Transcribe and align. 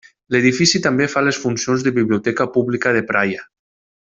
L'edifici 0.35 0.79
també 0.85 1.07
fa 1.15 1.23
les 1.25 1.39
funcions 1.43 1.85
de 1.89 1.93
biblioteca 2.01 2.49
pública 2.57 2.95
de 2.99 3.05
Praia. 3.15 3.47